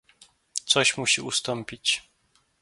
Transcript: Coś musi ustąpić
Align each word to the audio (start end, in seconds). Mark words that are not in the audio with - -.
Coś 0.65 0.97
musi 0.97 1.21
ustąpić 1.21 2.09